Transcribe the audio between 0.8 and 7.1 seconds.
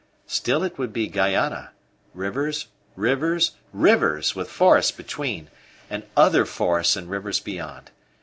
be Guayana; rivers, rivers, rivers, with forests between, and other forests and